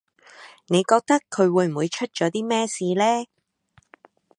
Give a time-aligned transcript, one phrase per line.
[0.65, 3.27] 你覺得佢會唔會出咗啲咩事呢